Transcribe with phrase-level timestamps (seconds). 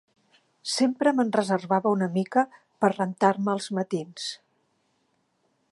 [0.75, 2.45] Sempre me'n reservava una mica
[2.87, 4.27] per rentar-me als matins